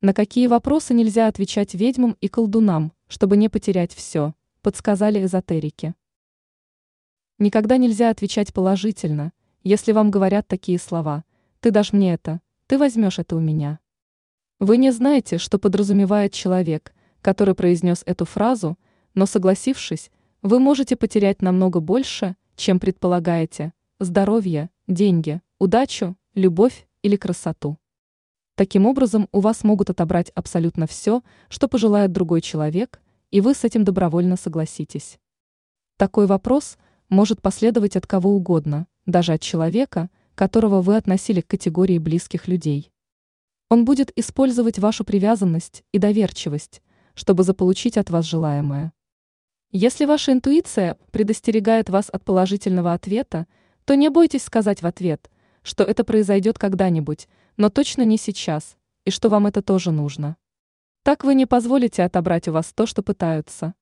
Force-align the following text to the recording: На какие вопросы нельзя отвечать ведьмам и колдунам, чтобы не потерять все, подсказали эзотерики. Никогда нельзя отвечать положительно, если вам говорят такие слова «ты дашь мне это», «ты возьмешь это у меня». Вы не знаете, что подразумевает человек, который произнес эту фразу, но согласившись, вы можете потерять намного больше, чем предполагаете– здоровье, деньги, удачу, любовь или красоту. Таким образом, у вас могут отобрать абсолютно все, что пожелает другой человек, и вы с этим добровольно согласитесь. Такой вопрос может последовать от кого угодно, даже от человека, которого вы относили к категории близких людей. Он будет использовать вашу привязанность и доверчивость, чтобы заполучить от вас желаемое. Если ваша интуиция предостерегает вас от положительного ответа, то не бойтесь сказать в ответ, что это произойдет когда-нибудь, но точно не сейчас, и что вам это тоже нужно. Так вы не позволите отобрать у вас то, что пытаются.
На 0.00 0.14
какие 0.14 0.46
вопросы 0.46 0.94
нельзя 0.94 1.26
отвечать 1.26 1.74
ведьмам 1.74 2.16
и 2.20 2.28
колдунам, 2.28 2.92
чтобы 3.08 3.36
не 3.36 3.48
потерять 3.48 3.92
все, 3.92 4.32
подсказали 4.62 5.24
эзотерики. 5.24 5.96
Никогда 7.40 7.78
нельзя 7.78 8.10
отвечать 8.10 8.54
положительно, 8.54 9.32
если 9.64 9.90
вам 9.90 10.12
говорят 10.12 10.46
такие 10.46 10.78
слова 10.78 11.24
«ты 11.58 11.72
дашь 11.72 11.92
мне 11.92 12.14
это», 12.14 12.40
«ты 12.68 12.78
возьмешь 12.78 13.18
это 13.18 13.34
у 13.34 13.40
меня». 13.40 13.80
Вы 14.60 14.76
не 14.76 14.92
знаете, 14.92 15.36
что 15.36 15.58
подразумевает 15.58 16.32
человек, 16.32 16.94
который 17.20 17.56
произнес 17.56 18.04
эту 18.06 18.24
фразу, 18.24 18.78
но 19.14 19.26
согласившись, 19.26 20.12
вы 20.42 20.60
можете 20.60 20.94
потерять 20.94 21.42
намного 21.42 21.80
больше, 21.80 22.36
чем 22.54 22.78
предполагаете– 22.78 23.72
здоровье, 23.98 24.70
деньги, 24.86 25.40
удачу, 25.58 26.16
любовь 26.34 26.86
или 27.02 27.16
красоту. 27.16 27.78
Таким 28.58 28.86
образом, 28.86 29.28
у 29.30 29.38
вас 29.38 29.62
могут 29.62 29.88
отобрать 29.88 30.32
абсолютно 30.34 30.88
все, 30.88 31.22
что 31.48 31.68
пожелает 31.68 32.10
другой 32.10 32.40
человек, 32.40 33.00
и 33.30 33.40
вы 33.40 33.54
с 33.54 33.62
этим 33.62 33.84
добровольно 33.84 34.36
согласитесь. 34.36 35.20
Такой 35.96 36.26
вопрос 36.26 36.76
может 37.08 37.40
последовать 37.40 37.94
от 37.94 38.08
кого 38.08 38.32
угодно, 38.32 38.88
даже 39.06 39.34
от 39.34 39.42
человека, 39.42 40.10
которого 40.34 40.82
вы 40.82 40.96
относили 40.96 41.40
к 41.40 41.46
категории 41.46 41.98
близких 41.98 42.48
людей. 42.48 42.90
Он 43.70 43.84
будет 43.84 44.10
использовать 44.18 44.80
вашу 44.80 45.04
привязанность 45.04 45.84
и 45.92 45.98
доверчивость, 46.00 46.82
чтобы 47.14 47.44
заполучить 47.44 47.96
от 47.96 48.10
вас 48.10 48.24
желаемое. 48.24 48.92
Если 49.70 50.04
ваша 50.04 50.32
интуиция 50.32 50.98
предостерегает 51.12 51.90
вас 51.90 52.10
от 52.10 52.24
положительного 52.24 52.92
ответа, 52.92 53.46
то 53.84 53.94
не 53.94 54.08
бойтесь 54.08 54.42
сказать 54.42 54.82
в 54.82 54.86
ответ, 54.86 55.30
что 55.62 55.84
это 55.84 56.04
произойдет 56.04 56.58
когда-нибудь, 56.58 57.28
но 57.56 57.70
точно 57.70 58.02
не 58.02 58.16
сейчас, 58.16 58.76
и 59.04 59.10
что 59.10 59.28
вам 59.28 59.46
это 59.46 59.62
тоже 59.62 59.90
нужно. 59.90 60.36
Так 61.02 61.24
вы 61.24 61.34
не 61.34 61.46
позволите 61.46 62.02
отобрать 62.02 62.48
у 62.48 62.52
вас 62.52 62.72
то, 62.72 62.86
что 62.86 63.02
пытаются. 63.02 63.74